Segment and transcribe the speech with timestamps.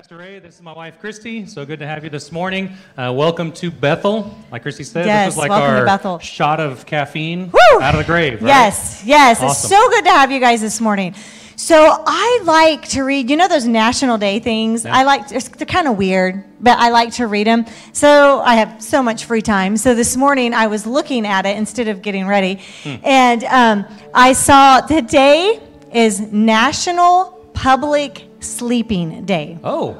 [0.00, 0.38] Pastor Ray.
[0.38, 1.44] This is my wife, Christy.
[1.44, 2.72] So good to have you this morning.
[2.96, 4.34] Uh, welcome to Bethel.
[4.50, 6.18] Like Christy said, Yes, this is like our Bethel.
[6.20, 7.82] shot of caffeine Woo!
[7.82, 8.48] out of the grave, right?
[8.48, 9.42] Yes, yes.
[9.42, 9.48] Awesome.
[9.50, 11.14] It's so good to have you guys this morning.
[11.56, 14.86] So I like to read, you know, those National Day things.
[14.86, 14.96] Yeah.
[14.96, 17.66] I like, they're kind of weird, but I like to read them.
[17.92, 19.76] So I have so much free time.
[19.76, 22.94] So this morning I was looking at it instead of getting ready, Hmm.
[23.04, 25.60] and um, I saw today
[25.92, 29.58] is National Public Sleeping Day.
[29.62, 29.96] Oh.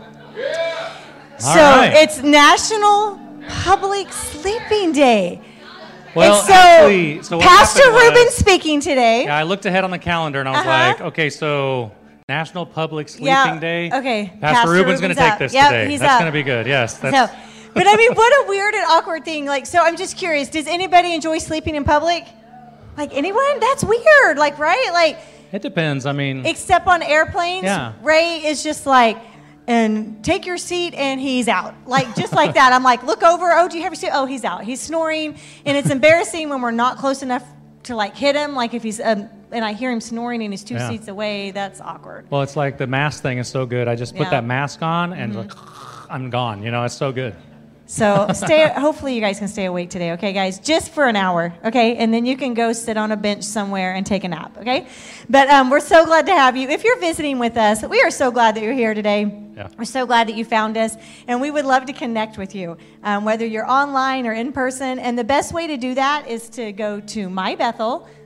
[1.38, 1.92] So All right.
[1.94, 3.18] it's National
[3.48, 5.40] Public Sleeping Day.
[6.14, 9.24] Well, and so, actually, so Pastor was- Ruben speaking today.
[9.24, 10.68] Yeah, I looked ahead on the calendar and I was Uh-huh.
[10.88, 11.92] like, okay, so
[12.28, 13.90] National Public Sleeping Yeah, Day.
[13.92, 15.88] okay, Pastor, Pastor Ruben's going to take this Yep, today.
[15.91, 16.66] he's That's going to be good.
[16.66, 16.94] Yes.
[16.98, 17.36] That's, So,
[17.74, 19.46] but I mean, what a weird and awkward thing.
[19.46, 20.48] Like, so I'm just curious.
[20.48, 22.27] Does anybody enjoy sleeping in public?
[22.98, 23.60] Like anyone?
[23.60, 24.36] That's weird.
[24.36, 24.91] Like, right?
[24.92, 25.18] Like,
[25.52, 26.06] it depends.
[26.06, 27.92] I mean, except on airplanes, Yeah.
[28.02, 29.19] Ray is just like,
[29.66, 31.75] and take your seat, and he's out.
[31.86, 32.72] Like just like that.
[32.72, 33.50] I'm like, look over.
[33.52, 34.10] Oh, do you have your seat?
[34.12, 34.64] Oh, he's out.
[34.64, 37.44] He's snoring, and it's embarrassing when we're not close enough
[37.84, 38.55] to like hit him.
[38.55, 40.88] Like if he's um, and I hear him snoring and he's two Yeah.
[40.88, 41.50] seats away.
[41.50, 42.27] That's awkward.
[42.30, 43.88] well, it's like the mask thing is so good.
[43.88, 44.30] I just put Yeah.
[44.30, 45.50] That mask on and like,
[46.10, 46.62] I'm gone.
[46.62, 47.34] You know, it's so good.
[47.91, 48.72] So stay.
[48.77, 50.60] hopefully, you guys can stay awake today, okay, guys?
[50.60, 53.94] Just for an hour, okay, and then you can go sit on a bench somewhere
[53.94, 54.86] and take a nap, okay?
[55.28, 56.69] But um, we're so glad to have you.
[56.69, 59.22] If you're visiting with us, we are so glad that you're here today.
[59.56, 59.69] Yeah.
[59.77, 62.77] We're so glad that you found us, and we would love to connect with you,
[63.02, 65.00] um, whether you're online or in person.
[65.00, 67.28] And the best way to do that is to go to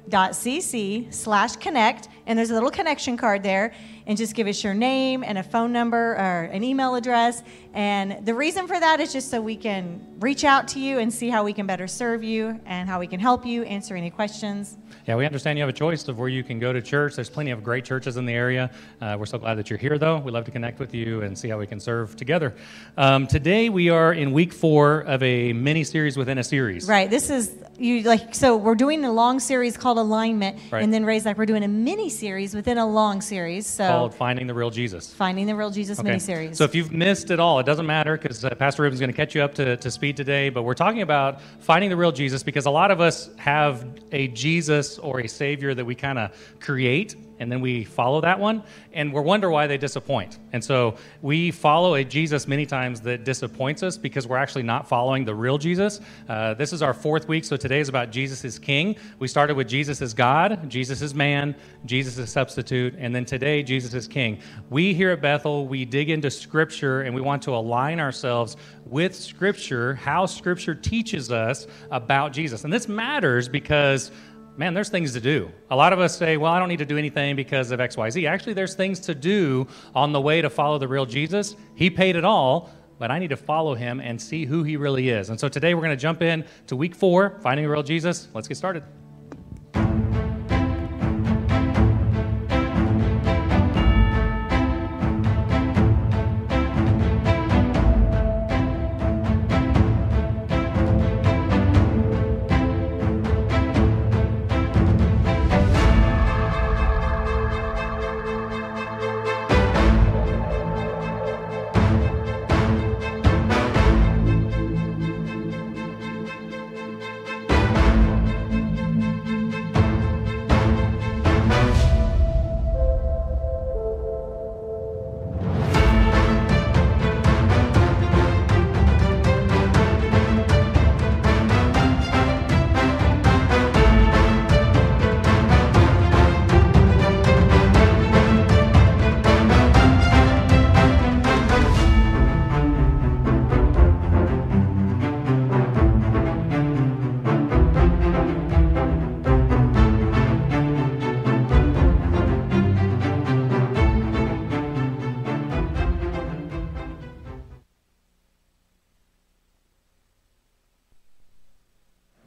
[0.09, 3.73] mybethel.cc slash connect, and there's a little connection card there,
[4.07, 7.43] and just give us your name and a phone number or an email address.
[7.73, 11.13] And the reason for that is just so we can reach out to you and
[11.13, 14.11] see how we can better serve you and how we can help you answer any
[14.11, 14.77] questions.
[15.07, 17.15] Yeah, we understand you have a choice of where you can go to church.
[17.17, 18.71] There's plenty of great churches in the area.
[19.03, 20.17] Uh, we're so glad that you're here, though.
[20.19, 22.55] We love to connect with you and see how we can serve together.
[22.97, 26.89] Um, today, we are in week four of a mini series within a series.
[26.89, 27.11] Right.
[27.11, 30.83] This is you like so we're doing a long series called alignment, Right.
[30.83, 33.67] and then Ray's like we're doing a mini series within a long series.
[33.67, 35.13] So Called Finding the Real Jesus.
[35.13, 36.57] finding the real Jesus mini series.
[36.57, 39.17] So if you've missed it all, it doesn't matter because uh, Pastor Ruben's going to
[39.17, 40.49] catch you up to, to speed today.
[40.49, 44.29] But we're talking about finding the real Jesus because a lot of us have a
[44.29, 48.63] Jesus or a Savior that we kind of create and then we follow that one
[48.93, 50.39] and we wonder why they disappoint.
[50.53, 54.89] And so we follow a Jesus many times that disappoints us because we're actually not
[54.89, 56.01] following the real Jesus.
[56.29, 58.97] Uh, this is our fourth week, so today is about Jesus is King.
[59.19, 61.55] We started with Jesus is God, Jesus is man,
[61.85, 64.39] Jesus is substitute, and then today Jesus is King.
[64.71, 68.57] We here at Bethel, we dig into Scripture and we want to align ourselves
[68.87, 72.65] with Scripture, how Scripture teaches us about Jesus.
[72.65, 74.11] And this matters because
[74.57, 75.51] man, there's things to do.
[75.71, 78.29] A lot of us say, well, I don't need to do anything because of XYZ.
[78.29, 81.57] Actually, there's things to do on the way to follow the real Jesus.
[81.75, 85.09] He paid it all, but I need to follow him and see who he really
[85.09, 85.31] is.
[85.31, 88.29] And so today we're going to jump in to week four, finding the real Jesus.
[88.33, 88.85] Let's get started.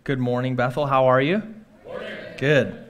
[0.07, 0.85] Good morning, Bethel.
[0.85, 1.43] How are you?
[2.37, 2.81] Good.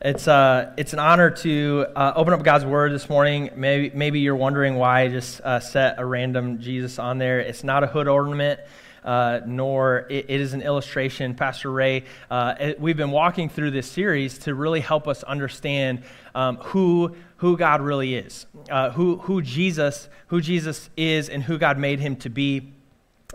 [0.00, 3.50] It's, uh, it's an honor to uh, open up God's Word this morning.
[3.56, 7.40] Maybe, maybe you're wondering why I just uh, set a random Jesus on there.
[7.40, 8.60] It's not a hood ornament,
[9.04, 11.34] uh, nor it, it is an illustration.
[11.34, 16.04] Pastor Ray, uh, it- we've been walking through this series to really help us understand
[16.36, 21.58] um, who, who God really is, uh, who, who, Jesus, who Jesus is, and who
[21.58, 22.72] God made him to be.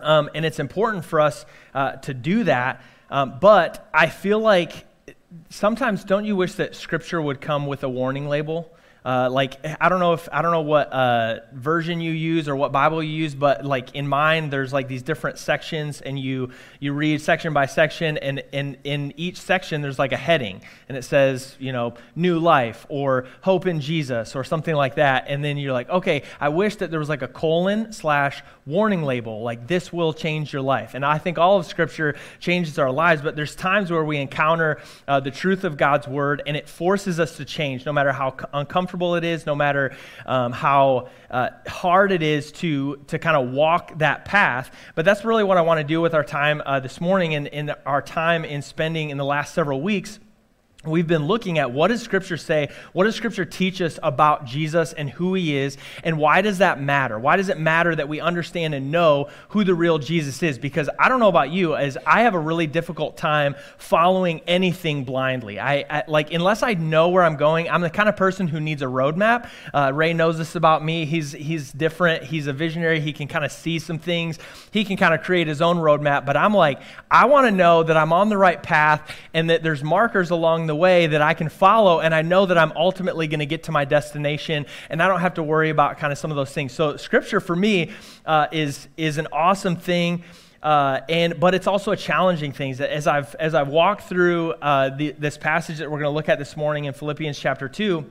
[0.01, 2.81] Um, and it's important for us uh, to do that.
[3.09, 4.85] Um, but I feel like
[5.50, 8.71] sometimes don't you wish that Scripture would come with a warning label?
[9.06, 12.56] Uh, like I don't know if I don't know what uh, version you use or
[12.56, 16.51] what Bible you use, but like in mine, there's like these different sections, and you
[16.81, 20.98] you read section by section, and in in each section there's like a heading, and
[20.98, 25.44] it says you know new life or hope in Jesus or something like that, and
[25.44, 29.44] then you're like, okay, I wish that there was like a colon slash warning label,
[29.44, 33.22] like this will change your life, and I think all of Scripture changes our lives,
[33.22, 37.18] but there's times where we encounter uh, the truth of God's word, and it forces
[37.18, 39.95] us to change, no matter how uncomfortable uncomfortable it is, no matter
[40.25, 44.71] um, how uh, hard it is to, to kind of walk that path.
[44.95, 47.47] But that's really what I want to do with our time uh, this morning and
[47.47, 50.19] in our time in spending in the last several weeks
[50.86, 52.70] We've been looking at what does Scripture say?
[52.94, 55.76] What does Scripture teach us about Jesus and who he is?
[56.06, 57.20] And why does that matter?
[57.20, 60.58] Why does it matter that we understand and know who the real Jesus is?
[60.58, 65.04] Because I don't know about you, as I have a really difficult time following anything
[65.04, 65.60] blindly.
[65.60, 67.70] I, I like unless I know where I'm going.
[67.70, 69.50] I'm the kind of person who needs a roadmap.
[69.74, 71.04] Uh, Ray knows this about me.
[71.04, 72.24] He's he's different.
[72.24, 73.02] He's a visionary.
[73.02, 74.40] He can kind of see some things.
[74.72, 76.26] He can kind of create his own roadmap.
[76.26, 76.80] But I'm like,
[77.12, 80.69] I want to know that I'm on the right path and that there's markers along
[80.69, 83.63] the way that I can follow, and I know that I'm ultimately going to get
[83.63, 86.54] to my destination, and I don't have to worry about kind of some of those
[86.54, 86.71] things.
[86.71, 87.92] So, Scripture for me
[88.25, 90.24] uh, is is an awesome thing.
[90.62, 92.71] Uh, and but it's also a challenging thing.
[92.81, 96.30] As I've as I've walked through uh, the, this passage that we're going to look
[96.30, 98.06] at this morning in Philippians chapter two,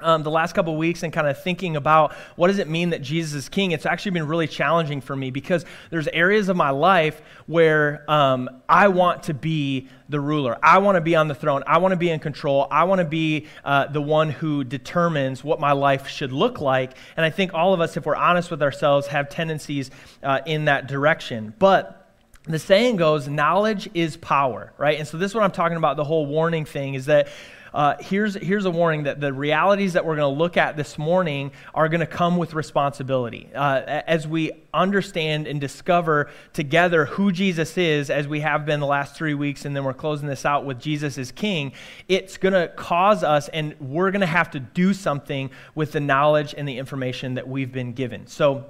[0.00, 3.02] um, the last couple weeks and kind of thinking about what does it mean that
[3.02, 6.70] Jesus is king, it's actually been really challenging for me because there's areas of my
[6.70, 10.58] life where um, I want to be the ruler.
[10.62, 11.62] I want to be on the throne.
[11.66, 12.66] I want to be in control.
[12.70, 16.96] I want to be uh, the one who determines what my life should look like.
[17.16, 19.90] And I think all of us, if we're honest with ourselves, have tendencies
[20.22, 21.54] uh, in that direction.
[21.58, 22.07] But
[22.54, 24.98] the saying goes, knowledge is power, right?
[24.98, 27.28] And so this is what I'm talking about, the whole warning thing, is that
[27.74, 30.98] uh, here's, here's a warning that the realities that we're going to look at this
[30.98, 33.50] morning are going to come with responsibility.
[33.54, 38.86] Uh, as we understand and discover together who Jesus is, as we have been the
[38.86, 41.72] last three weeks, and then we're closing this out with Jesus as King,
[42.08, 46.00] it's going to cause us, and we're going to have to do something with the
[46.00, 48.26] knowledge and the information that we've been given.
[48.26, 48.64] So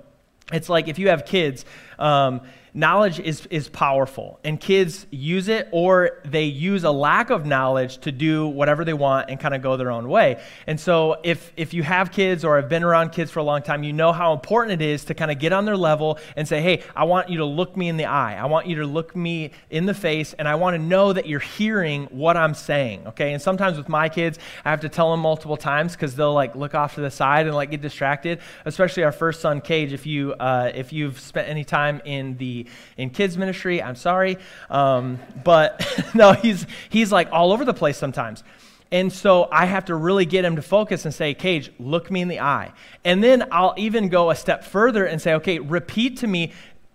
[0.52, 1.64] it's like if you have kids,
[1.98, 2.40] um,
[2.78, 7.98] knowledge is, is powerful, and kids use it or they use a lack of knowledge
[7.98, 10.40] to do whatever they want and kind of go their own way.
[10.66, 13.62] And so, if, if you have kids or have been around kids for a long
[13.62, 16.46] time, you know how important it is to kind of get on their level and
[16.46, 18.36] say, Hey, I want you to look me in the eye.
[18.36, 21.26] I want you to look me in the face, and I want to know that
[21.26, 23.08] you're hearing what I'm saying.
[23.08, 23.32] Okay.
[23.32, 26.54] And sometimes with my kids, I have to tell them multiple times because they'll like
[26.54, 28.38] look off to the side and like get distracted.
[28.64, 29.92] Especially our first son, Cage.
[29.92, 33.82] If you uh, if you've spent any time in the in kids ministry.
[33.82, 34.38] I'm sorry,
[34.70, 38.42] um, but no, he's he's like all over the place sometimes.
[38.90, 42.22] And so I have to really get him to focus and say, Cage, look me
[42.22, 42.72] in the eye.
[43.04, 46.52] And then I'll even go a step further and say, okay, repeat to me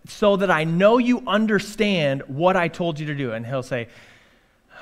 [0.08, 3.34] so that I know you understand what I told you to do.
[3.34, 3.90] And he'll say,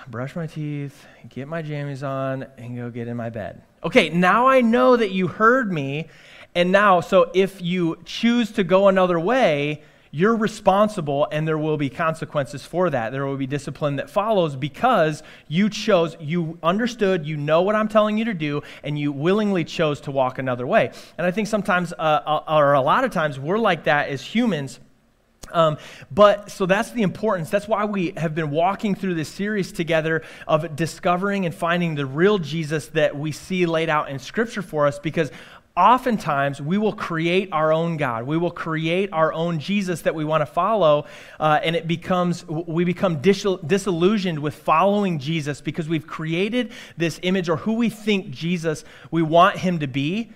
[0.08, 3.62] brush my teeth, get my jammies on, and go get in my bed.
[3.84, 6.08] Okay, now I know that you heard me.
[6.56, 11.78] And now, so if you choose to go another way, you're responsible and there will
[11.78, 13.12] be consequences for that.
[13.12, 17.88] There will be discipline that follows because you chose, you understood, you know what I'm
[17.88, 20.92] telling you to do, and you willingly chose to walk another way.
[21.18, 24.22] And I think sometimes, uh, uh or a lot of times, we're like that as
[24.22, 24.80] humans.
[25.52, 25.78] Um,
[26.10, 27.50] but so that's the importance.
[27.50, 32.06] That's why we have been walking through this series together of discovering and finding the
[32.06, 35.32] real Jesus that we see laid out in Scripture for us because
[35.76, 38.26] oftentimes we will create our own God.
[38.26, 41.06] We will create our own Jesus that we want to follow,
[41.40, 47.50] uh, and it becomes we become disillusioned with following Jesus because we've created this image
[47.50, 50.32] or who we think Jesus we want him to be,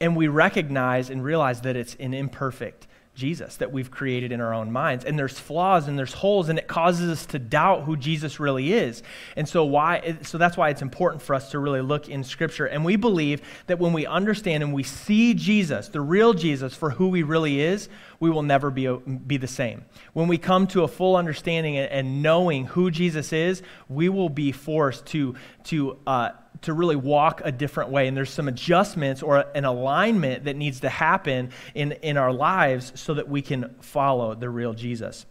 [0.00, 2.85] and we recognize and realize that it's an imperfect
[3.16, 5.04] Jesus that we've created in our own minds.
[5.04, 8.72] And there's flaws and there's holes, and it causes us to doubt who Jesus really
[8.72, 9.02] is.
[9.34, 12.66] And so why so that's why it's important for us to really look in Scripture.
[12.66, 16.90] And we believe that when we understand and we see Jesus, the real Jesus, for
[16.90, 17.88] who he really is,
[18.20, 18.86] we will never be,
[19.26, 19.84] be the same.
[20.12, 24.52] When we come to a full understanding and knowing who Jesus is, we will be
[24.52, 26.30] forced to, to uh,
[26.62, 28.08] to really walk a different way.
[28.08, 32.92] And there's some adjustments or an alignment that needs to happen in, in our lives
[32.94, 35.26] so that we can follow the real Jesus.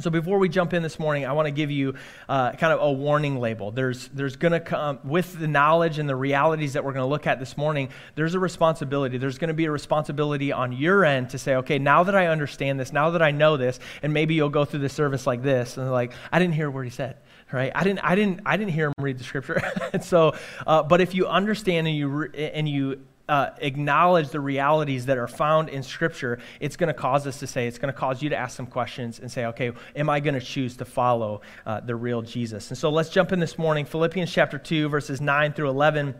[0.00, 1.94] So before we jump in this morning, I want to give you
[2.28, 3.70] uh, kind of a warning label.
[3.70, 7.08] There's, there's going to come, with the knowledge and the realities that we're going to
[7.08, 9.18] look at this morning, there's a responsibility.
[9.18, 12.26] There's going to be a responsibility on your end to say, okay, now that I
[12.26, 15.44] understand this, now that I know this, and maybe you'll go through the service like
[15.44, 17.18] this, and like, I didn't hear what he said.
[17.52, 17.72] Right?
[17.74, 19.62] I didn't, I didn't, I didn't hear him read the scripture.
[20.02, 20.34] so,
[20.66, 25.16] uh, but if you understand and you re- and you uh, acknowledge the realities that
[25.16, 28.22] are found in Scripture, it's going to cause us to say, it's going to cause
[28.22, 31.40] you to ask some questions and say, okay, am I going to choose to follow
[31.64, 32.70] uh, the real Jesus?
[32.70, 36.14] And so let's jump in this morning, Philippians chapter 2, verses 9 through 11.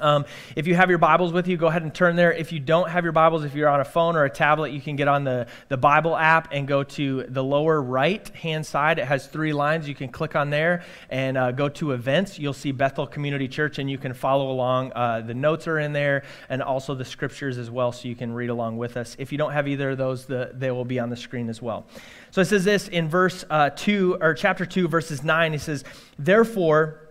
[0.00, 0.24] Um,
[0.56, 2.32] if you have your Bibles with you, go ahead and turn there.
[2.32, 4.80] If you don't have your Bibles, if you're on a phone or a tablet, you
[4.80, 8.98] can get on the, the Bible app and go to the lower right hand side.
[8.98, 9.88] It has three lines.
[9.88, 12.38] You can click on there and uh, go to events.
[12.38, 14.92] You'll see Bethel Community Church, and you can follow along.
[14.94, 18.32] Uh, the notes are in there and also the scriptures as well, so you can
[18.32, 19.16] read along with us.
[19.18, 21.60] If you don't have either of those, the, they will be on the screen as
[21.60, 21.86] well.
[22.30, 25.52] So it says this in verse uh, 2, or chapter 2, verses 9.
[25.52, 25.84] He says,
[26.18, 27.09] Therefore,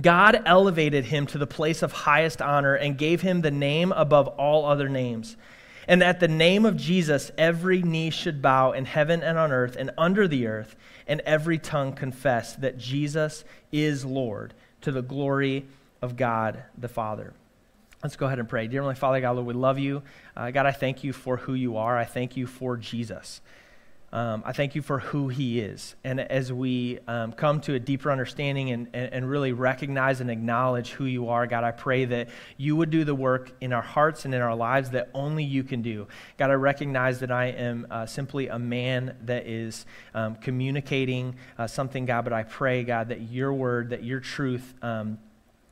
[0.00, 4.28] God elevated him to the place of highest honor and gave him the name above
[4.28, 5.36] all other names.
[5.88, 9.76] And at the name of Jesus, every knee should bow in heaven and on earth
[9.76, 15.66] and under the earth, and every tongue confess that Jesus is Lord to the glory
[16.00, 17.34] of God the Father.
[18.02, 18.66] Let's go ahead and pray.
[18.66, 20.02] Dear Heavenly Father, God, Lord, we love you.
[20.36, 21.96] Uh, God, I thank you for who you are.
[21.96, 23.40] I thank you for Jesus.
[24.12, 25.94] Um, I thank you for who he is.
[26.04, 30.30] And as we um, come to a deeper understanding and, and, and, really recognize and
[30.30, 32.28] acknowledge who you are, God, I pray that
[32.58, 35.64] you would do the work in our hearts and in our lives that only you
[35.64, 36.08] can do.
[36.36, 41.66] God, I recognize that I am uh, simply a man that is um, communicating uh,
[41.66, 45.16] something, God, but I pray, God, that your word, that your truth, um,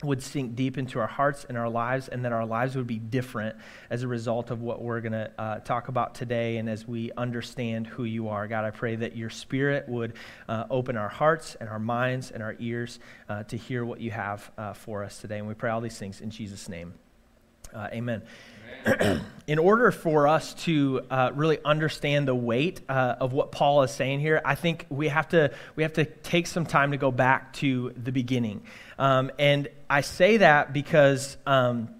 [0.02, 2.98] would sink deep into our hearts and our lives, and that our lives would be
[2.98, 3.56] different
[3.90, 6.56] as a result of what we're going to uh, talk about today.
[6.56, 10.14] And as we understand who you are, God, I pray that your spirit would
[10.48, 14.10] uh, open our hearts and our minds and our ears uh, to hear what you
[14.10, 15.38] have uh, for us today.
[15.38, 16.94] And we pray all these things in Jesus' name.
[17.74, 18.22] Uh, amen.
[19.46, 23.90] In order for us to uh, really understand the weight uh, of what Paul is
[23.90, 27.10] saying here, I think we have to we have to take some time to go
[27.10, 28.62] back to the beginning.
[28.98, 31.36] Um, and I say that because.
[31.46, 31.90] Um,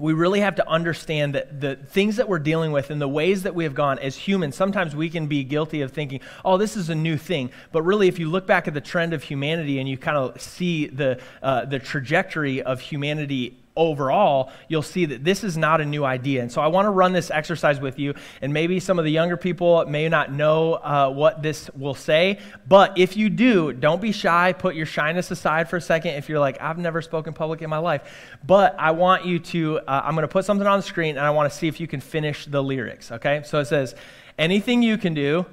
[0.00, 3.42] we really have to understand that the things that we're dealing with and the ways
[3.42, 6.76] that we have gone as humans, sometimes we can be guilty of thinking, oh, this
[6.76, 7.50] is a new thing.
[7.72, 10.40] But really, if you look back at the trend of humanity and you kind of
[10.40, 15.84] see the, uh, the trajectory of humanity overall, you'll see that this is not a
[15.84, 16.42] new idea.
[16.42, 18.14] And so I want to run this exercise with you.
[18.42, 22.40] And maybe some of the younger people may not know uh, what this will say.
[22.66, 24.52] But if you do, don't be shy.
[24.52, 27.70] Put your shyness aside for a second if you're like, I've never spoken public in
[27.70, 28.02] my life.
[28.46, 31.24] But I want you to, uh, I'm going to put something on the screen and
[31.24, 33.12] I want to see if you can finish the lyrics.
[33.12, 33.42] Okay?
[33.44, 33.94] So it says,
[34.38, 35.46] anything you can do.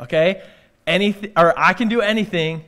[0.00, 0.42] Okay?
[0.86, 2.64] Anything, or I can do anything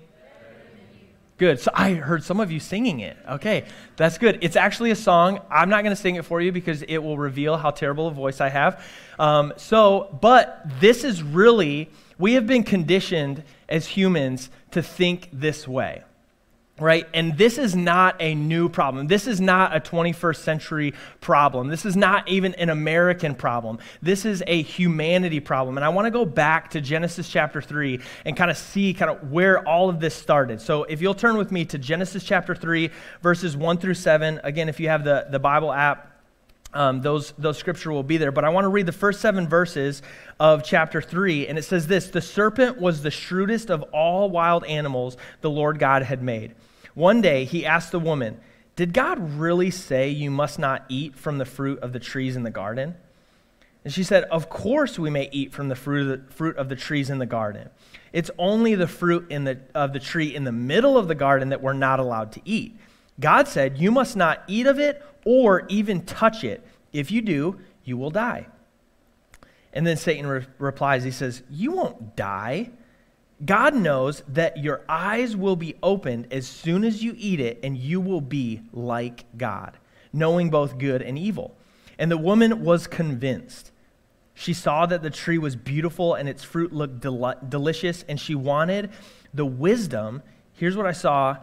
[1.40, 1.58] Good.
[1.58, 3.16] So I heard some of you singing it.
[3.26, 3.64] Okay,
[3.96, 4.40] that's good.
[4.42, 5.40] It's actually a song.
[5.50, 8.10] I'm not going to sing it for you because it will reveal how terrible a
[8.10, 8.84] voice I have.
[9.18, 15.66] Um, so, but this is really, we have been conditioned as humans to think this
[15.66, 16.02] way
[16.80, 17.06] right?
[17.12, 19.06] And this is not a new problem.
[19.06, 21.68] This is not a 21st century problem.
[21.68, 23.78] This is not even an American problem.
[24.00, 25.76] This is a humanity problem.
[25.76, 29.10] And I want to go back to Genesis chapter 3 and kind of see kind
[29.10, 30.60] of where all of this started.
[30.60, 32.90] So if you'll turn with me to Genesis chapter 3,
[33.22, 34.40] verses 1 through 7.
[34.42, 36.06] Again, if you have the, the Bible app,
[36.72, 38.30] um, those, those scripture will be there.
[38.30, 40.02] But I want to read the first seven verses
[40.38, 41.48] of chapter 3.
[41.48, 45.78] And it says this The serpent was the shrewdest of all wild animals the Lord
[45.78, 46.54] God had made.
[46.94, 48.40] One day he asked the woman,
[48.76, 52.42] Did God really say you must not eat from the fruit of the trees in
[52.42, 52.94] the garden?
[53.84, 57.18] And she said, Of course we may eat from the fruit of the, trees in
[57.18, 57.70] the garden.
[58.12, 61.50] It's only the fruit in the, of the tree in the middle of the garden
[61.50, 62.76] that we're not allowed to eat.
[63.18, 66.66] God said, You must not eat of it or even touch it.
[66.92, 68.48] If you do, you will die.
[69.72, 72.70] And then Satan re- replies, He says, You won't die.
[73.44, 77.76] God knows that your eyes will be opened as soon as you eat it, and
[77.76, 79.78] you will be like God,
[80.12, 81.56] knowing both good and evil.
[81.98, 83.72] And the woman was convinced.
[84.34, 88.34] She saw that the tree was beautiful and its fruit looked del- delicious, and she
[88.34, 88.90] wanted
[89.32, 90.22] the wisdom.
[90.54, 91.36] Here's what I saw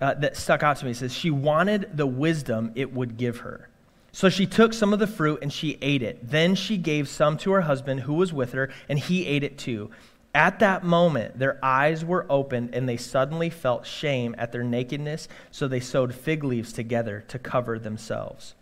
[0.00, 0.92] uh, that stuck out to me.
[0.92, 3.68] It says, She wanted the wisdom it would give her.
[4.12, 6.30] So she took some of the fruit and she ate it.
[6.30, 9.58] Then she gave some to her husband who was with her, and he ate it
[9.58, 9.90] too.
[10.34, 15.28] At that moment, their eyes were opened and they suddenly felt shame at their nakedness,
[15.52, 18.54] so they sewed fig leaves together to cover themselves.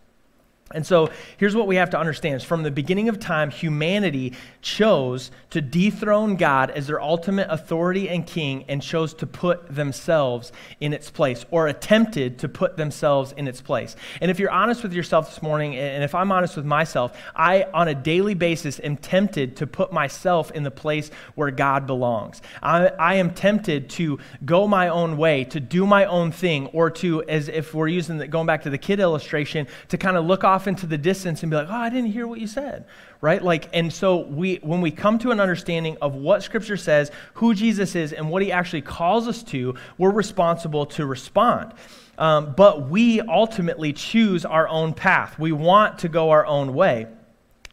[0.73, 4.33] And so here's what we have to understand is from the beginning of time, humanity
[4.61, 10.51] chose to dethrone God as their ultimate authority and king and chose to put themselves
[10.79, 13.95] in its place or attempted to put themselves in its place.
[14.21, 17.63] And if you're honest with yourself this morning, and if I'm honest with myself, I,
[17.73, 22.41] on a daily basis, am tempted to put myself in the place where God belongs.
[22.61, 26.89] I, I am tempted to go my own way, to do my own thing, or
[26.91, 30.25] to, as if we're using the, going back to the kid illustration, to kind of
[30.25, 32.85] look off into the distance and be like, oh, I didn't hear what you said,
[33.21, 33.41] right?
[33.41, 37.53] Like, and so we, when we come to an understanding of what Scripture says, who
[37.53, 41.73] Jesus is, and what He actually calls us to, we're responsible to respond.
[42.17, 45.39] Um, but we ultimately choose our own path.
[45.39, 47.07] We want to go our own way.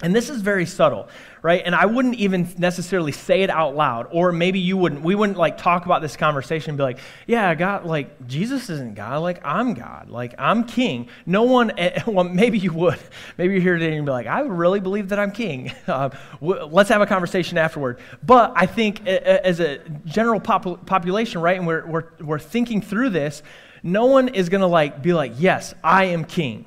[0.02, 1.08] And this is very subtle,
[1.42, 1.62] right?
[1.62, 5.02] And I wouldn't even necessarily say it out loud, or maybe you wouldn't.
[5.02, 8.94] We wouldn't like talk about this conversation and be like, yeah, God, like, Jesus isn't
[8.94, 9.20] God.
[9.20, 10.08] Like, I'm God.
[10.08, 11.10] Like, I'm king.
[11.26, 12.98] No one, eh, well, maybe you would.
[13.36, 15.72] Maybe you're here today and you'd be like, I really believe that I'm king.
[15.90, 17.98] Uh, let's have a conversation afterward.
[18.22, 23.10] But I think as a general pop- population, right, and we're, we're, we're thinking through
[23.10, 23.42] this,
[23.82, 26.64] no one is going to like be like, yes, I am king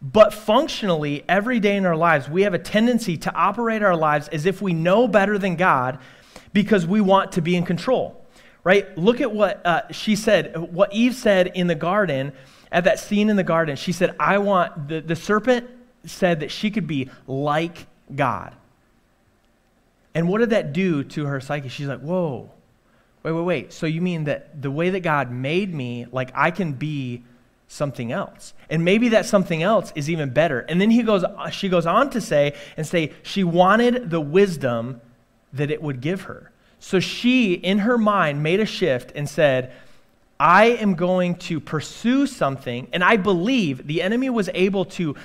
[0.00, 4.28] but functionally, every day in our lives, we have a tendency to operate our lives
[4.28, 5.98] as if we know better than God
[6.52, 8.24] because we want to be in control,
[8.62, 8.96] right?
[8.96, 12.32] Look at what uh, she said, what Eve said in the garden,
[12.70, 13.76] at that scene in the garden.
[13.76, 15.68] She said, I want, the, the serpent
[16.04, 18.54] said that she could be like God.
[20.14, 21.68] And what did that do to her psyche?
[21.68, 22.50] She's like, whoa,
[23.22, 23.72] wait, wait, wait.
[23.72, 27.24] So you mean that the way that God made me, like I can be
[27.68, 28.54] something else.
[28.70, 30.60] And maybe that something else is even better.
[30.60, 35.00] And then he goes, she goes on to say, and say, she wanted the wisdom
[35.52, 36.50] that it would give her.
[36.80, 39.72] So she, in her mind, made a shift and said,
[40.40, 42.88] I am going to pursue something.
[42.92, 45.16] And I believe the enemy was able to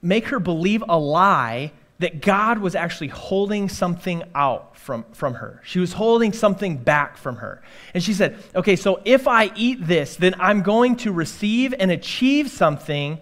[0.00, 5.60] make her believe a lie that God was actually holding something out from, from her.
[5.64, 7.62] She was holding something back from her.
[7.94, 11.90] And she said, Okay, so if I eat this, then I'm going to receive and
[11.90, 13.20] achieve something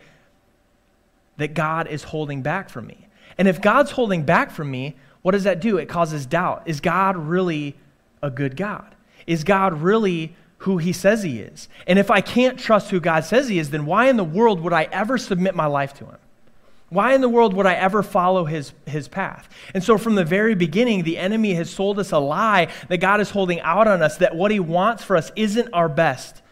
[1.36, 3.06] that God is holding back from me.
[3.38, 5.76] And if God's holding back from me, what does that do?
[5.76, 6.62] It causes doubt.
[6.66, 7.76] Is God really
[8.22, 8.94] a good God?
[9.26, 11.68] Is God really who he says he is?
[11.86, 14.60] And if I can't trust who God says he is, then why in the world
[14.60, 16.18] would I ever submit my life to him?
[16.90, 19.48] Why in the world would I ever follow his, his path?
[19.74, 23.20] And so, from the very beginning, the enemy has sold us a lie that God
[23.20, 26.42] is holding out on us, that what he wants for us isn't our best.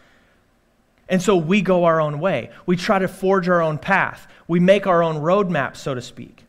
[1.09, 2.51] And so, we go our own way.
[2.65, 4.27] We try to forge our own path.
[4.47, 6.45] We make our own roadmap, so to speak.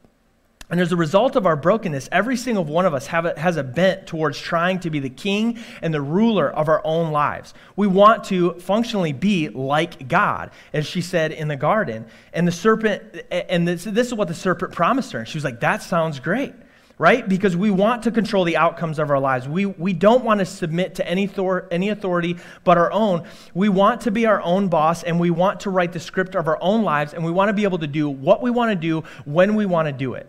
[0.71, 3.65] And as a result of our brokenness, every single one of us a, has a
[3.65, 7.55] bent towards trying to be the king and the ruler of our own lives.
[7.75, 12.07] We want to functionally be like God, as she said in the garden.
[12.33, 13.03] And the serpent,
[13.33, 15.19] and this, this is what the serpent promised her.
[15.19, 16.55] And she was like, that sounds great,
[16.99, 17.29] right?
[17.29, 19.49] Because we want to control the outcomes of our lives.
[19.49, 23.27] We, we don't want to submit to any, thor- any authority but our own.
[23.55, 26.47] We want to be our own boss, and we want to write the script of
[26.47, 28.77] our own lives, and we want to be able to do what we want to
[28.77, 30.29] do when we want to do it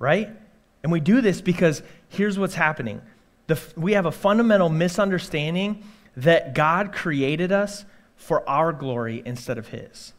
[0.00, 0.30] right?
[0.82, 3.00] And we do this because here's what's happening
[3.46, 5.84] the, we have a fundamental misunderstanding
[6.16, 7.84] that God created us
[8.16, 10.12] for our glory instead of His.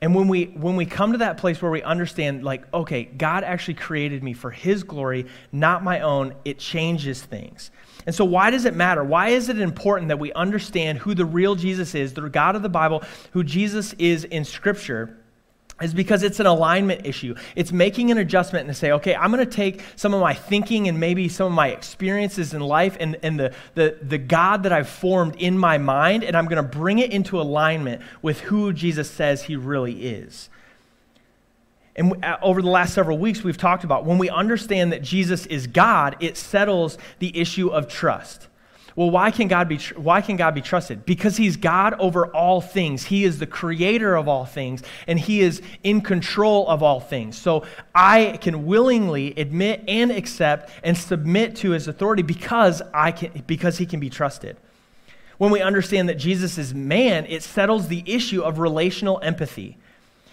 [0.00, 3.44] And when we, when we come to that place where we understand, like, okay, God
[3.44, 7.70] actually created me for His glory, not my own, it changes things.
[8.04, 9.02] And so, why does it matter?
[9.02, 12.62] Why is it important that we understand who the real Jesus is, the God of
[12.62, 15.16] the Bible, who Jesus is in Scripture?
[15.80, 17.34] Is because it's an alignment issue.
[17.54, 20.32] It's making an adjustment and to say, okay, I'm going to take some of my
[20.32, 24.62] thinking and maybe some of my experiences in life and, and the, the, the God
[24.62, 28.40] that I've formed in my mind, and I'm going to bring it into alignment with
[28.40, 30.48] who Jesus says he really is.
[31.94, 35.44] And uh, over the last several weeks, we've talked about when we understand that Jesus
[35.46, 38.48] is God, it settles the issue of trust.
[38.96, 41.04] Well, why can God be, why can God be trusted?
[41.04, 43.04] Because he's God over all things.
[43.04, 47.36] He is the creator of all things, and he is in control of all things.
[47.36, 53.44] So I can willingly admit and accept and submit to his authority because, I can,
[53.46, 54.56] because he can be trusted.
[55.36, 59.76] When we understand that Jesus is man, it settles the issue of relational empathy.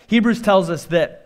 [0.07, 1.22] Hebrews tells us that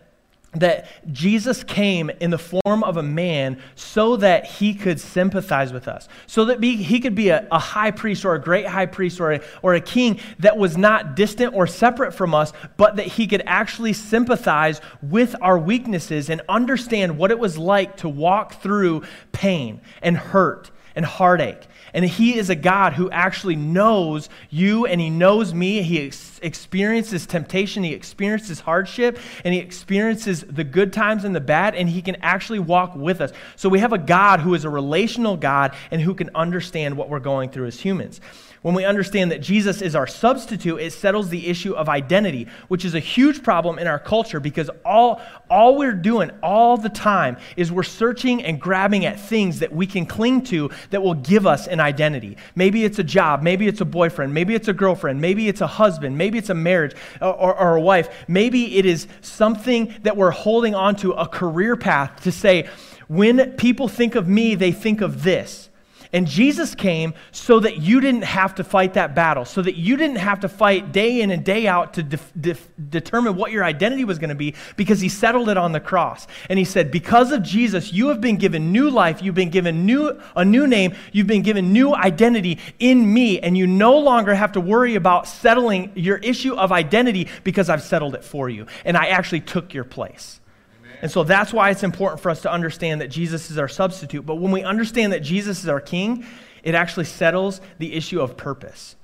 [0.60, 5.88] that Jesus came in the form of a man so that he could sympathize with
[5.88, 8.86] us, so that be, he could be a, a, high priest or a great high
[8.86, 12.96] priest or a, or a king that was not distant or separate from us, but
[12.96, 18.08] that he could actually sympathize with our weaknesses and understand what it was like to
[18.08, 21.62] walk through pain and hurt and heartache.
[21.94, 25.82] And He is a God who actually knows you and He knows me.
[25.82, 26.10] He
[26.42, 31.88] experiences temptation, He experiences hardship, and He experiences the good times and the bad, and
[31.88, 33.32] He can actually walk with us.
[33.56, 37.08] So we have a God who is a relational God and who can understand what
[37.08, 38.20] we're going through as humans.
[38.62, 42.84] When we understand that Jesus is our substitute, it settles the issue of identity, which
[42.84, 47.36] is a huge problem in our culture because all, all we're doing all the time
[47.56, 51.46] is we're searching and grabbing at things that we can cling to that will give
[51.46, 52.36] us an identity.
[52.56, 55.66] Maybe it's a job, maybe it's a boyfriend, maybe it's a girlfriend, maybe it's a
[55.66, 58.08] husband, maybe it's a marriage or, or, or a wife.
[58.28, 62.68] Maybe it is something that we're holding on to, a career path to say,
[63.08, 65.67] when people think of me, they think of this.
[66.12, 69.96] And Jesus came so that you didn't have to fight that battle, so that you
[69.96, 73.64] didn't have to fight day in and day out to def- def- determine what your
[73.64, 76.26] identity was going to be because he settled it on the cross.
[76.48, 79.84] And he said, Because of Jesus, you have been given new life, you've been given
[79.84, 84.34] new, a new name, you've been given new identity in me, and you no longer
[84.34, 88.66] have to worry about settling your issue of identity because I've settled it for you.
[88.84, 90.40] And I actually took your place.
[91.02, 94.26] And so that's why it's important for us to understand that Jesus is our substitute.
[94.26, 96.26] But when we understand that Jesus is our king,
[96.62, 98.96] it actually settles the issue of purpose.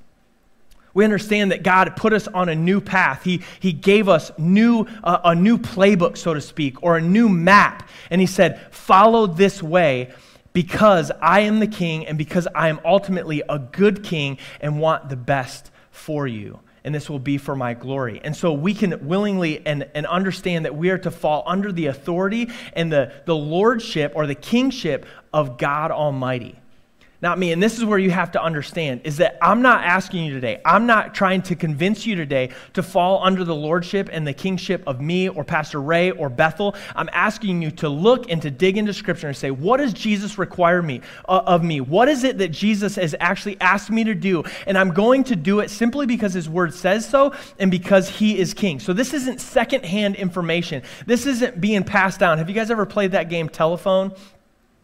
[0.92, 3.24] We understand that God put us on a new path.
[3.24, 7.28] He, he gave us new, uh, a new playbook, so to speak, or a new
[7.28, 7.88] map.
[8.10, 10.12] And He said, Follow this way
[10.52, 15.08] because I am the king and because I am ultimately a good king and want
[15.08, 18.20] the best for you and this will be for my glory.
[18.22, 21.86] And so we can willingly and, and understand that we are to fall under the
[21.86, 26.58] authority and the, the lordship or the kingship of God Almighty
[27.24, 27.52] not me.
[27.52, 30.60] And this is where you have to understand is that I'm not asking you today,
[30.64, 34.84] I'm not trying to convince you today to fall under the lordship and the kingship
[34.86, 36.76] of me or Pastor Ray or Bethel.
[36.94, 40.36] I'm asking you to look and to dig into Scripture and say, what does Jesus
[40.36, 41.80] require me uh, of me?
[41.80, 44.44] What is it that Jesus has actually asked me to do?
[44.66, 48.38] And I'm going to do it simply because His Word says so and because He
[48.38, 48.78] is King.
[48.78, 50.82] So this isn't secondhand information.
[51.06, 52.36] This isn't being passed down.
[52.36, 54.14] Have you guys ever played that game Telephone?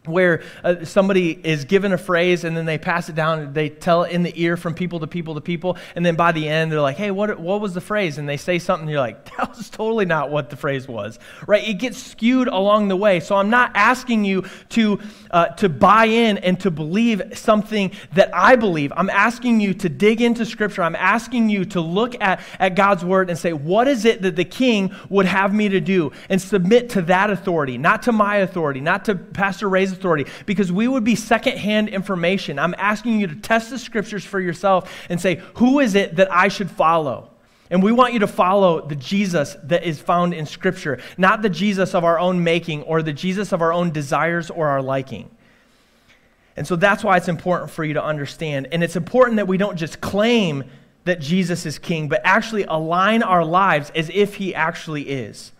[0.05, 4.03] Where uh, somebody is given a phrase and then they pass it down they tell
[4.03, 6.71] it in the ear from people to people to people and then by the end
[6.71, 8.17] they're like hey what, what was the phrase?
[8.17, 11.19] And they say something you're like that was totally not what the phrase was.
[11.47, 11.67] Right?
[11.67, 13.19] It gets skewed along the way.
[13.19, 18.33] So i'm not asking you to uh, to buy in and to believe something that
[18.33, 18.91] i believe.
[18.95, 20.83] I'm asking you to dig into scripture.
[20.83, 24.35] I'm asking you to look at, at god's word and say what is it that
[24.35, 26.11] the king would have me to do?
[26.29, 30.71] And submit to that authority not to my authority not to pastor ray's authority because
[30.71, 32.59] we would be secondhand information.
[32.59, 36.31] I'm asking you to test the scriptures for yourself and say, who is it that
[36.31, 37.29] I should follow?
[37.71, 41.49] And we want you to follow the Jesus that is found in Scripture, not the
[41.49, 45.29] Jesus of our own making or the Jesus of our own desires or our liking.
[46.57, 48.67] And so that's why it's important for you to understand.
[48.73, 50.65] And it's important that we don't just claim
[51.05, 55.53] that Jesus is king, but actually align our lives as if he actually is.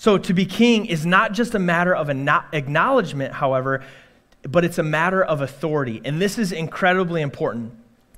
[0.00, 3.82] So to be king is not just a matter of acknowledgement, however,
[4.48, 6.00] but it's a matter of authority.
[6.06, 7.74] And this is incredibly important.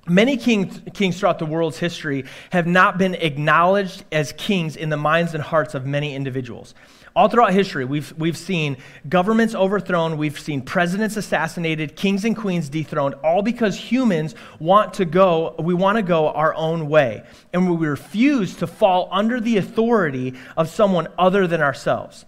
[0.06, 4.96] Many kings, kings throughout the world's history have not been acknowledged as kings in the
[4.96, 6.76] minds and hearts of many individuals.
[7.14, 12.70] All throughout history, we've, we've seen governments overthrown, we've seen presidents assassinated, kings and queens
[12.70, 17.22] dethroned, all because humans want to go, we want to go our own way.
[17.52, 22.24] And we refuse to fall under the authority of someone other than ourselves.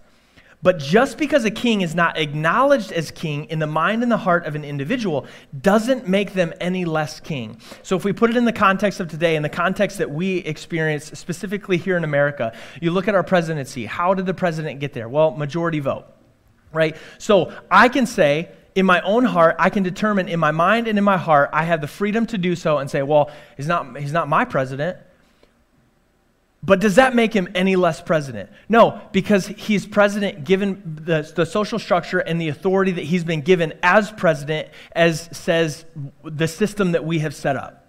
[0.65, 4.17] But just because a king is not acknowledged as king in the mind and the
[4.17, 5.27] heart of an individual
[5.61, 7.61] doesn't make them any less king.
[7.83, 10.37] So, if we put it in the context of today, in the context that we
[10.37, 12.51] experience specifically here in America,
[12.81, 13.85] you look at our presidency.
[13.85, 15.07] How did the president get there?
[15.07, 16.07] Well, majority vote,
[16.73, 16.97] right?
[17.19, 20.97] So, I can say, in my own heart, I can determine in my mind and
[20.97, 23.99] in my heart, I have the freedom to do so and say, well, he's not,
[23.99, 24.97] he's not my president.
[26.65, 28.49] But does that make him any less president?
[28.67, 33.41] No, because he's president given the, the social structure and the authority that he's been
[33.41, 35.85] given as president, as says
[36.23, 37.87] the system that we have set up.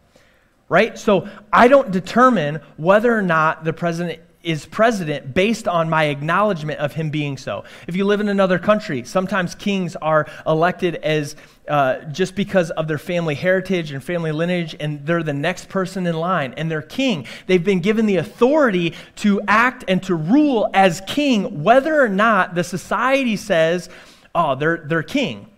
[0.69, 0.99] Right?
[0.99, 6.79] So I don't determine whether or not the president is president based on my acknowledgement
[6.79, 7.65] of him being so.
[7.89, 11.35] If you live in another country, sometimes kings are elected as
[11.67, 16.07] uh, just because of their family heritage and family lineage, and they're the next person
[16.07, 17.27] in line, and they're king.
[17.49, 22.55] They've been given the authority to act and to rule as king, whether or not
[22.55, 23.89] the society says,
[24.33, 25.51] oh, they're, they're king.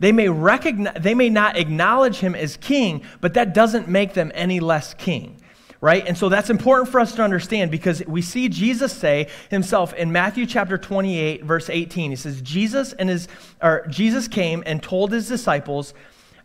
[0.00, 4.32] They may, recognize, they may not acknowledge him as king, but that doesn't make them
[4.34, 5.36] any less king
[5.82, 6.06] right?
[6.06, 10.12] And so that's important for us to understand because we see Jesus say himself in
[10.12, 12.10] Matthew chapter 28 verse 18.
[12.10, 13.28] He says Jesus and his
[13.60, 15.92] or Jesus came and told his disciples,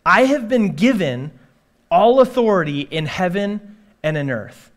[0.05, 1.31] "I have been given
[1.89, 4.71] all authority in heaven and in earth."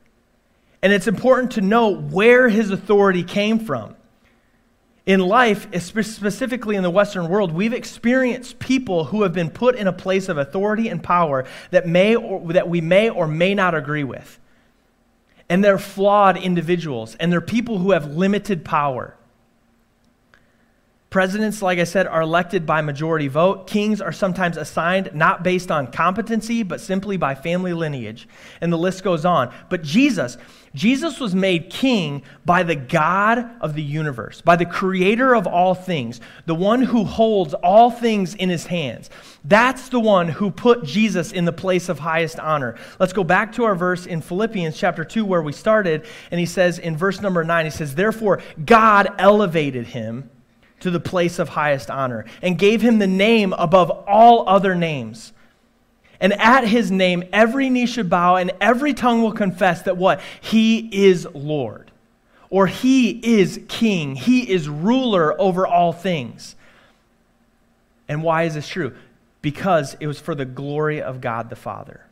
[0.82, 3.96] And it's important to know where his authority came from.
[5.06, 9.86] In life, specifically in the Western world, we've experienced people who have been put in
[9.86, 13.74] a place of authority and power that, may or, that we may or may not
[13.74, 14.38] agree with.
[15.50, 19.18] And they're flawed individuals, and they're people who have limited power.
[21.10, 23.66] Presidents, like I said, are elected by majority vote.
[23.66, 28.28] Kings are sometimes assigned not based on competency, but simply by family lineage.
[28.60, 29.52] And the list goes on.
[29.68, 30.38] But Jesus,
[30.72, 35.74] Jesus was made king by the God of the universe, by the creator of all
[35.74, 39.10] things, the one who holds all things in his hands.
[39.44, 42.76] That's the one who put Jesus in the place of highest honor.
[43.00, 46.06] Let's go back to our verse in Philippians chapter 2 where we started.
[46.30, 50.30] And he says in verse number 9, he says, Therefore, God elevated him
[50.80, 55.32] to the place of highest honor and gave him the name above all other names.
[56.20, 60.20] And at his name, every knee should bow and every tongue will confess that what?
[60.40, 61.90] He is Lord.
[62.50, 64.16] Or he is king.
[64.16, 66.56] He is ruler over all things.
[68.08, 68.94] And why is this true?
[69.40, 72.04] Because it was for the glory of God the Father.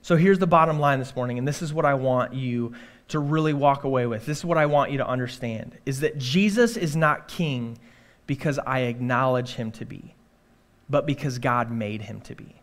[0.00, 2.74] So here's the bottom line this morning, and this is what I want you
[3.08, 4.26] to really walk away with.
[4.26, 7.78] This is what I want you to understand is that Jesus is not king
[8.26, 10.14] because I acknowledge him to be,
[10.90, 12.56] but because God made him to be.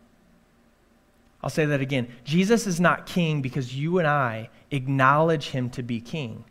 [1.42, 2.08] I'll say that again.
[2.24, 6.44] Jesus is not king because you and I acknowledge him to be king,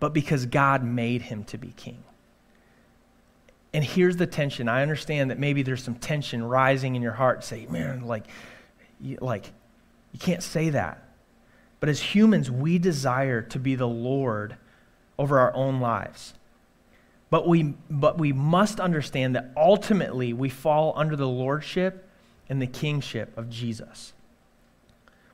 [0.00, 2.02] but because God made him to be king.
[3.72, 4.68] And here's the tension.
[4.68, 7.44] I understand that maybe there's some tension rising in your heart.
[7.44, 8.24] Say, man, like,
[9.00, 9.52] you, like,
[10.12, 11.05] you can't say that.
[11.80, 14.56] But as humans, we desire to be the Lord
[15.18, 16.34] over our own lives.
[17.30, 22.08] But we, but we must understand that ultimately we fall under the lordship
[22.48, 24.12] and the kingship of Jesus.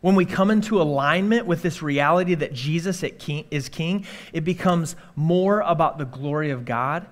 [0.01, 5.61] When we come into alignment with this reality that Jesus is king, it becomes more
[5.61, 7.07] about the glory of God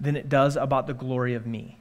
[0.00, 1.78] than it does about the glory of me.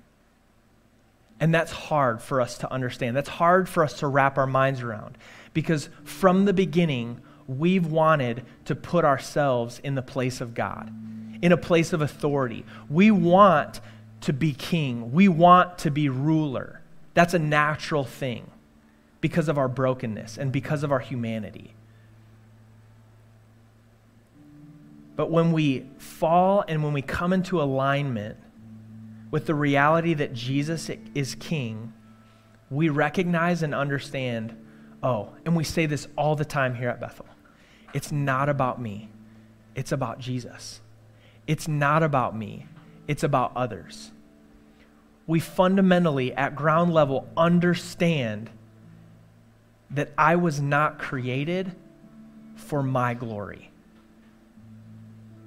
[1.40, 3.16] And that's hard for us to understand.
[3.16, 5.18] That's hard for us to wrap our minds around
[5.54, 10.92] because from the beginning, we've wanted to put ourselves in the place of God,
[11.42, 12.66] in a place of authority.
[12.90, 13.82] We want
[14.22, 16.82] to be king, we want to be ruler.
[17.14, 18.50] That's a natural thing
[19.22, 21.74] because of our brokenness and because of our humanity.
[25.16, 28.38] But when we fall and when we come into alignment
[29.32, 31.94] with the reality that Jesus is king,
[32.70, 34.56] we recognize and understand
[35.04, 37.28] oh, and we say this all the time here at Bethel
[37.94, 39.10] it's not about me,
[39.76, 40.82] it's about Jesus.
[41.48, 42.68] It's not about me,
[43.08, 44.12] it's about others.
[45.26, 48.50] We fundamentally, at ground level, understand
[49.92, 51.74] that I was not created
[52.56, 53.72] for my glory,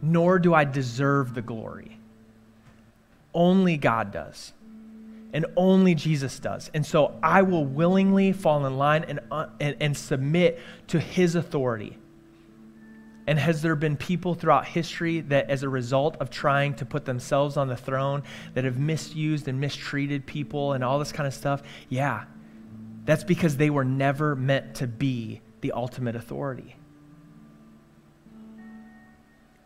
[0.01, 1.90] nor do I deserve the glory.
[3.33, 4.53] Only God does
[5.33, 6.71] and only Jesus does.
[6.75, 11.35] And so I will willingly fall in line and, uh, and, and, submit to his
[11.35, 11.97] authority.
[13.27, 17.05] And has there been people throughout history that, as a result of trying to put
[17.05, 21.35] themselves on the throne, that have misused and mistreated people and all this kind of
[21.35, 21.63] stuff?
[21.89, 22.25] Yeah.
[23.05, 26.77] That's because they were never meant to be the ultimate authority.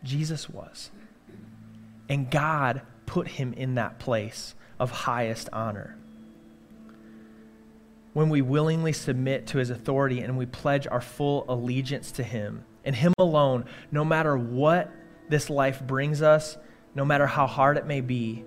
[0.03, 0.91] Jesus was.
[2.07, 5.97] And God put him in that place of highest honor.
[8.13, 12.63] When we willingly submit to his authority and we pledge our full allegiance to him
[12.85, 14.91] and him alone, no matter what
[15.29, 16.57] this life brings us,
[16.93, 18.45] no matter how hard it may be,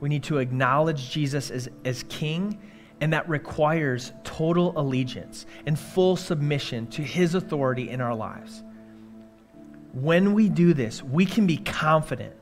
[0.00, 2.58] we need to acknowledge Jesus as, as king,
[3.00, 8.62] and that requires total allegiance and full submission to his authority in our lives.
[9.92, 12.34] When we do this, we can be confident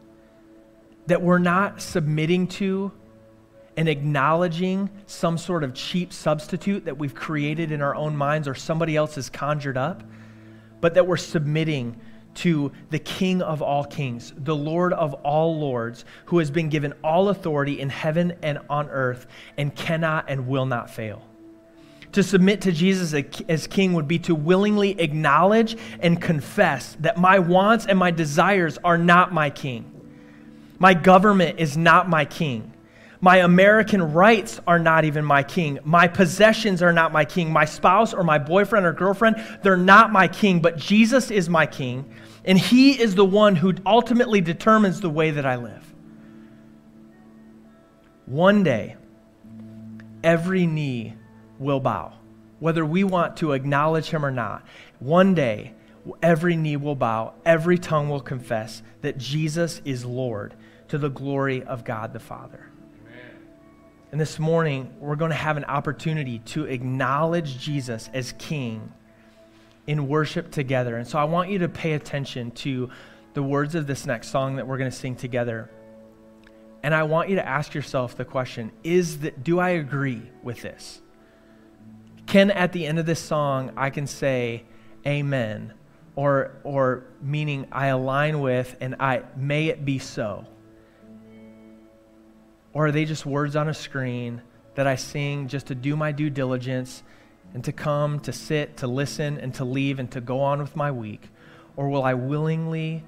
[1.13, 2.91] that we're not submitting to
[3.77, 8.55] and acknowledging some sort of cheap substitute that we've created in our own minds or
[8.55, 10.03] somebody else has conjured up,
[10.81, 12.01] but that we're submitting
[12.33, 16.95] to the King of all kings, the Lord of all lords, who has been given
[17.05, 19.27] all authority in heaven and on earth
[19.59, 21.23] and cannot and will not fail.
[22.13, 23.13] To submit to Jesus
[23.51, 28.79] as king would be to willingly acknowledge and confess that my wants and my desires
[28.83, 29.92] are not my king
[30.83, 32.73] my government is not my king.
[33.21, 35.79] My American rights are not even my king.
[35.85, 37.53] My possessions are not my king.
[37.53, 41.67] My spouse or my boyfriend or girlfriend, they're not my king, but Jesus is my
[41.67, 42.13] king,
[42.45, 45.95] and he is the one who ultimately determines the way that I live.
[48.27, 48.97] One day,
[50.25, 51.15] every knee
[51.61, 52.15] will bow,
[52.59, 54.67] whether we want to acknowledge him or not.
[54.99, 55.75] One day,
[56.21, 60.57] every knee will bow, every tongue will confess that Jesus is Lord
[60.93, 62.69] to the glory of God the Father.
[64.11, 68.93] And this morning, we're going to have an opportunity to acknowledge Jesus as King
[69.87, 70.99] in worship together.
[70.99, 72.91] And so I want you to pay attention to
[73.33, 75.71] the words of this next song that we're going to sing together.
[76.83, 80.61] And I want you to ask yourself the question is that do I agree with
[80.61, 81.01] this?
[82.27, 84.65] Can at the end of this song I can say
[85.07, 85.73] amen
[86.17, 90.45] or or meaning I align with and I may it be so?
[92.73, 94.43] Or are they just words on a screen
[94.75, 97.03] that I sing just to do my due diligence
[97.55, 100.75] and to come, to sit, to listen, and to leave and to go on with
[100.75, 101.29] my week?
[101.77, 103.05] Or will I willingly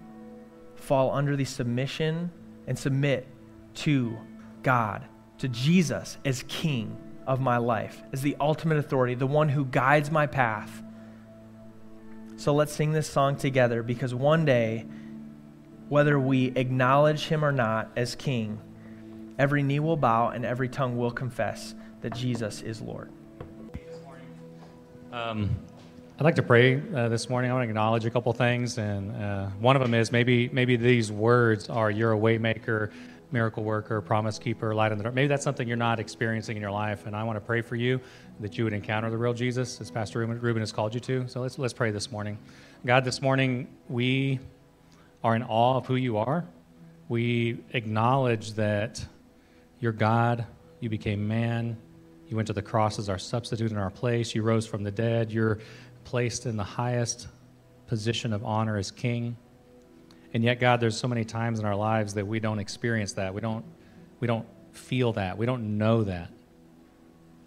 [0.75, 2.31] fall under the submission
[2.67, 3.27] and submit
[3.75, 4.19] to
[4.63, 5.05] God,
[5.39, 6.97] to Jesus as King
[7.27, 10.83] of my life, as the ultimate authority, the one who guides my path?
[12.37, 14.87] So let's sing this song together because one day,
[15.89, 18.61] whether we acknowledge him or not as King,
[19.39, 23.11] Every knee will bow and every tongue will confess that Jesus is Lord.
[25.13, 25.57] Um,
[26.19, 27.51] I'd like to pray uh, this morning.
[27.51, 30.77] I want to acknowledge a couple things, and uh, one of them is maybe maybe
[30.77, 32.91] these words are "You're a waymaker,
[33.33, 36.63] miracle worker, promise keeper, light in the dark." Maybe that's something you're not experiencing in
[36.63, 38.01] your life, and I want to pray for you
[38.41, 41.27] that you would encounter the real Jesus, as Pastor Ruben, Ruben has called you to.
[41.27, 42.39] So let's let's pray this morning.
[42.87, 44.39] God, this morning we
[45.25, 46.45] are in awe of who you are.
[47.09, 49.05] We acknowledge that
[49.85, 50.47] you're God.
[50.81, 51.77] You became man.
[52.27, 54.35] You went to the cross as our substitute in our place.
[54.35, 55.31] You rose from the dead.
[55.31, 55.59] You're
[56.05, 57.29] placed in the highest
[57.87, 59.37] position of honor as king.
[60.33, 63.35] And yet, God, there's so many times in our lives that we don't experience that.
[63.35, 63.63] We don't,
[64.21, 65.37] we don't feel that.
[65.37, 66.31] We don't know that.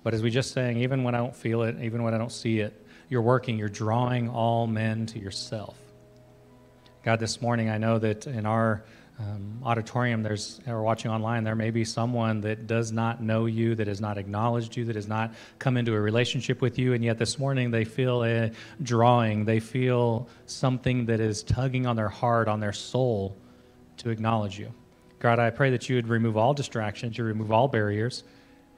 [0.03, 2.31] But as we just sang, even when I don't feel it, even when I don't
[2.31, 5.75] see it, you're working, you're drawing all men to yourself.
[7.03, 8.83] God, this morning I know that in our
[9.19, 13.73] um, auditorium, there's or watching online, there may be someone that does not know you,
[13.75, 17.03] that has not acknowledged you, that has not come into a relationship with you, and
[17.03, 18.51] yet this morning they feel a
[18.83, 23.35] drawing, they feel something that is tugging on their heart, on their soul,
[23.97, 24.71] to acknowledge you.
[25.19, 28.23] God, I pray that you would remove all distractions, you remove all barriers,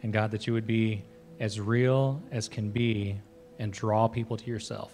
[0.03, 1.03] and God, that you would be
[1.41, 3.19] as real as can be
[3.59, 4.93] and draw people to yourself.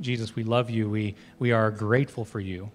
[0.00, 0.90] Jesus, we love you.
[0.90, 2.70] We, we are grateful for you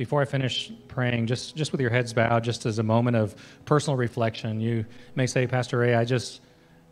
[0.00, 3.34] before I finish praying, just, just with your heads bowed, just as a moment of
[3.66, 6.40] personal reflection, you may say, Pastor Ray, I just,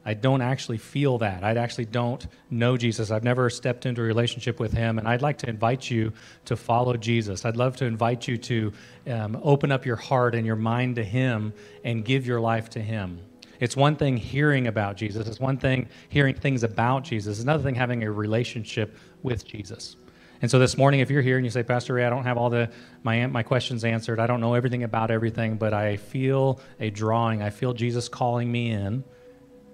[0.05, 1.43] I don't actually feel that.
[1.43, 3.11] I actually don't know Jesus.
[3.11, 6.13] I've never stepped into a relationship with him, and I'd like to invite you
[6.45, 7.47] to follow Jesus.
[7.47, 8.73] I'd love to invite you to
[9.07, 12.83] um, open up your heart and your mind to him and give your life to
[12.83, 13.23] him.
[13.59, 17.63] It's one thing hearing about Jesus, it's one thing hearing things about Jesus, it's another
[17.63, 19.97] thing having a relationship with Jesus.
[20.41, 22.39] And so this morning, if you're here and you say, Pastor Ray, I don't have
[22.39, 22.71] all the
[23.03, 27.43] my my questions answered, I don't know everything about everything, but I feel a drawing,
[27.43, 29.05] I feel Jesus calling me in.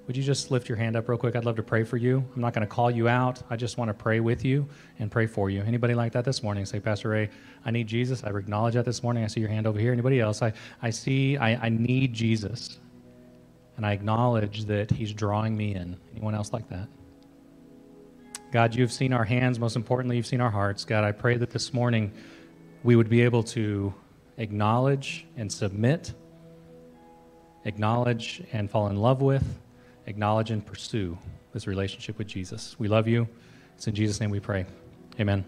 [0.07, 1.35] Would you just lift your hand up real quick?
[1.35, 2.23] I'd love to pray for you.
[2.35, 3.43] I'm not going to call you out.
[3.49, 5.63] I just want to pray with you and pray for you.
[5.63, 6.67] Anybody like that this morning?
[6.67, 7.31] Say, Pastor Ray,
[7.65, 8.23] I need Jesus.
[8.23, 9.25] I acknowledge that this morning.
[9.25, 9.93] I see your hand over here.
[9.93, 10.43] Anybody else?
[10.43, 12.81] I, I see, I, I need Jesus.
[13.79, 15.97] And I acknowledge that he's drawing me in.
[16.13, 16.87] Anyone else like that?
[18.55, 19.59] God, you've seen our hands.
[19.59, 20.85] Most importantly, you've seen our hearts.
[20.85, 22.13] God, I pray that this morning
[22.85, 23.93] we would be able to
[24.37, 26.15] acknowledge and submit,
[27.65, 29.43] acknowledge and fall in love with,
[30.07, 31.19] acknowledge and pursue
[31.53, 32.77] this relationship with Jesus.
[32.79, 33.27] We love you.
[33.75, 34.67] It's in Jesus' name we pray.
[35.19, 35.45] Amen.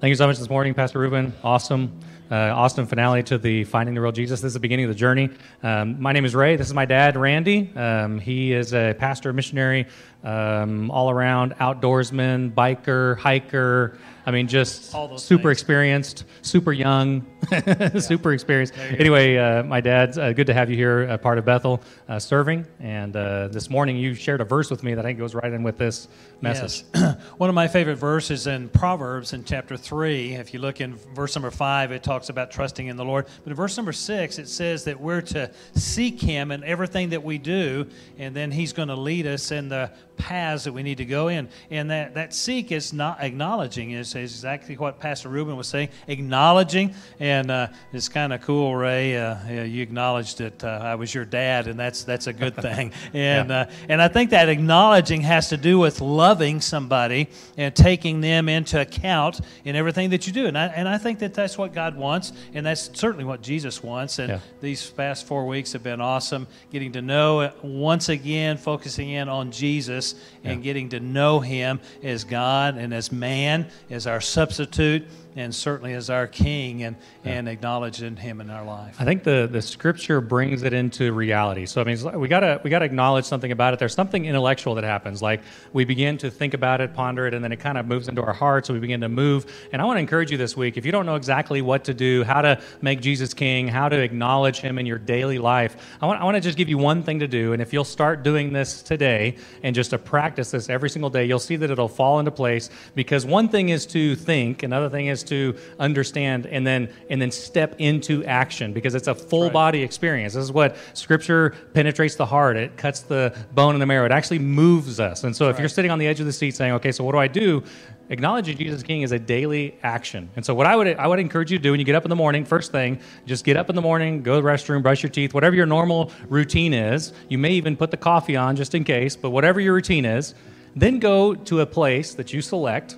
[0.00, 1.34] Thank you so much this morning, Pastor Ruben.
[1.44, 2.00] Awesome.
[2.30, 4.42] Uh, awesome finale to the Finding the Real Jesus.
[4.42, 5.30] This is the beginning of the journey.
[5.62, 6.56] Um, my name is Ray.
[6.56, 7.70] This is my dad, Randy.
[7.74, 9.86] Um, he is a pastor, missionary,
[10.24, 13.98] um, all around outdoorsman, biker, hiker.
[14.26, 15.52] I mean, just super things.
[15.52, 17.98] experienced, super young, yeah.
[17.98, 18.76] super experienced.
[18.76, 22.18] Anyway, uh, my dad's uh, good to have you here, a part of Bethel, uh,
[22.18, 22.66] serving.
[22.78, 25.50] And uh, this morning you shared a verse with me that I think goes right
[25.50, 26.08] in with this
[26.42, 26.84] message.
[26.94, 27.16] Yes.
[27.38, 31.34] One of my favorite verses in Proverbs in chapter 3, if you look in verse
[31.34, 33.26] number 5, it talks about trusting in the Lord.
[33.44, 37.22] But in verse number 6, it says that we're to seek Him in everything that
[37.22, 37.86] we do,
[38.18, 41.28] and then He's going to lead us in the paths that we need to go
[41.28, 41.48] in.
[41.70, 45.88] And that, that seek is not acknowledging, is is exactly what Pastor Ruben was saying,
[46.08, 46.94] acknowledging.
[47.20, 49.16] And uh, it's kind of cool, Ray.
[49.16, 52.54] Uh, yeah, you acknowledged that uh, I was your dad, and that's that's a good
[52.56, 52.92] thing.
[53.14, 53.60] And Yeah.
[53.60, 58.48] uh, and I think that acknowledging has to do with loving somebody and taking them
[58.48, 60.46] into account in everything that you do.
[60.46, 63.82] And I and I think that that's what God wants, and that's certainly what Jesus
[63.82, 64.18] wants.
[64.18, 64.40] And Yeah.
[64.60, 69.28] these past four weeks have been awesome, getting to know uh, once again, focusing in
[69.28, 70.07] on Jesus
[70.44, 75.06] and getting to know Him as God and as man, as our substitute,
[75.36, 78.96] and certainly as our King, and and acknowledging Him in our life.
[78.98, 81.66] I think the, the scripture brings it into reality.
[81.66, 83.78] So I mean, like- we gotta we gotta acknowledge something about it.
[83.78, 85.22] There's something intellectual that happens.
[85.22, 88.08] Like we begin to think about it, ponder it, and then it kind of moves
[88.08, 88.68] into our hearts.
[88.68, 89.46] So we begin to move.
[89.72, 90.76] And I want to encourage you this week.
[90.76, 93.98] If you don't know exactly what to do, how to make Jesus King, how to
[93.98, 97.02] acknowledge Him in your daily life, I want I want to just give you one
[97.02, 97.52] thing to do.
[97.52, 101.24] And if you'll start doing this today and just to practice this every single day,
[101.24, 102.70] you'll see that it'll fall into place.
[102.94, 107.30] Because one thing is to think, another thing is to understand, and then and then
[107.30, 108.72] step into action.
[108.72, 109.52] Because it's a full right.
[109.52, 110.34] body experience.
[110.34, 112.56] This is what Scripture penetrates the heart.
[112.56, 114.06] It cuts the bone and the marrow.
[114.06, 115.24] It actually moves us.
[115.24, 117.12] And so if you're sitting on the edge of the seat saying, "Okay, so what
[117.12, 117.62] do I do?"
[118.10, 120.30] Acknowledging Jesus King is a daily action.
[120.34, 122.04] And so what I would I would encourage you to do when you get up
[122.04, 124.82] in the morning, first thing, just get up in the morning, go to the restroom,
[124.82, 127.12] brush your teeth, whatever your normal routine is.
[127.28, 130.34] You may even put the coffee on just in case, but whatever your routine is,
[130.74, 132.96] then go to a place that you select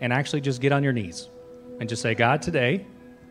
[0.00, 1.28] and actually just get on your knees
[1.80, 2.86] and just say, God, today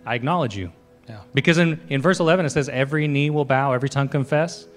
[0.06, 0.72] I acknowledge you.
[1.08, 1.22] Yeah.
[1.34, 4.68] Because in, in verse 11 it says, every knee will bow, every tongue confess.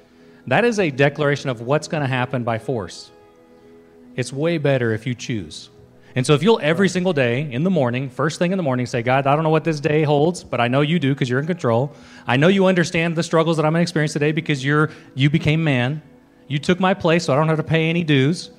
[0.47, 3.11] That is a declaration of what's going to happen by force.
[4.15, 5.71] It's way better if you choose.
[6.17, 8.87] And so if you'll every single day in the morning, first thing in the morning,
[8.87, 11.29] say, God, I don't know what this day holds, but I know you do because
[11.29, 11.93] you're in control.
[12.27, 15.29] I know you understand the struggles that I'm going to experience today because you're you
[15.29, 16.01] became man.
[16.49, 18.51] You took my place, so I don't have to pay any dues.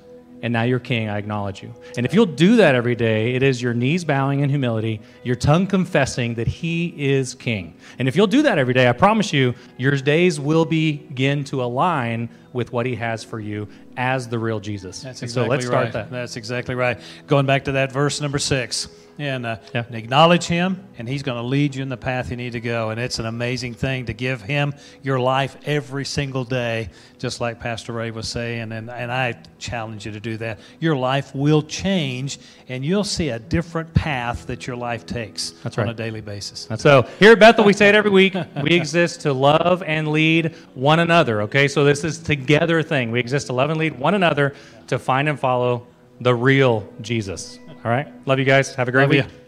[0.42, 1.08] And now you're king.
[1.08, 1.74] I acknowledge you.
[1.96, 5.36] And if you'll do that every day, it is your knees bowing in humility, your
[5.36, 7.74] tongue confessing that he is king.
[7.98, 11.62] And if you'll do that every day, I promise you, your days will begin to
[11.62, 15.02] align with what he has for you as the real Jesus.
[15.02, 15.92] That's And exactly so let's start right.
[15.92, 16.10] that.
[16.10, 16.98] That's exactly right.
[17.26, 18.88] Going back to that verse number six,
[19.18, 19.84] and, uh, Yeah.
[19.86, 22.60] and acknowledge Him, and He's going to lead you in the path you need to
[22.60, 22.90] go.
[22.90, 27.58] And it's an amazing thing to give Him your life every single day, just like
[27.60, 28.72] Pastor Ray was saying.
[28.72, 30.58] And, and I challenge you to do that.
[30.80, 32.38] Your life will change,
[32.68, 35.84] and you'll see a different path that your life takes That's right.
[35.84, 36.66] on a daily basis.
[36.70, 38.34] And so here at Bethel, we say it every week.
[38.62, 41.42] We exist to love and lead one another.
[41.42, 43.10] Okay, so this is together thing.
[43.10, 44.54] We exist to love and lead one another
[44.88, 45.86] to find and follow
[46.20, 47.58] the real Jesus.
[47.84, 48.74] All right, love you guys.
[48.74, 49.24] Have a great Love week.
[49.24, 49.47] you.